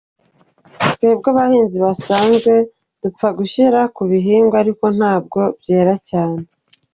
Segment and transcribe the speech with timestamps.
[0.93, 2.53] Twebwe abahinzi basanzwe
[3.01, 6.47] dupfa gushyira ku bihingwa ariko ntabwo byera neza”.